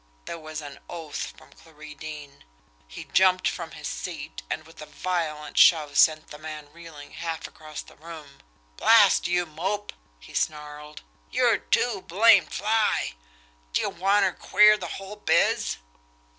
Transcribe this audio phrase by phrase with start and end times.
[0.25, 2.43] There was an oath from Clarie Deane.
[2.87, 7.45] He jumped from his seat, and with a violent shove sent the man reeling half
[7.45, 8.41] across the room.
[8.77, 11.03] "Blast you, Mope!" he snarled.
[11.29, 13.13] "You're too blamed fly!
[13.73, 15.77] D'ye wanter queer the whole biz?"